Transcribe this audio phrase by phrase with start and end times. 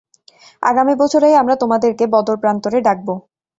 [0.63, 3.07] আগামী বছরেই আমরা তোমাদেরকে বদর প্রান্তরে ডাকব।